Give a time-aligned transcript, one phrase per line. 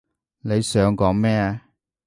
[0.41, 1.61] 你想講咩？